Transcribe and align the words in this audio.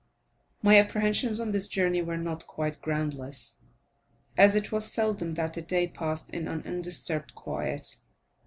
My 0.63 0.79
apprehensions 0.79 1.39
on 1.39 1.51
this 1.51 1.67
journey 1.67 2.01
were 2.01 2.17
not 2.17 2.47
quite 2.47 2.81
groundless, 2.81 3.57
as 4.35 4.55
it 4.55 4.71
was 4.71 4.91
seldom 4.91 5.35
that 5.35 5.57
a 5.57 5.61
day 5.61 5.87
passed 5.87 6.31
in 6.31 6.47
undisturbed 6.47 7.35
quiet. 7.35 7.97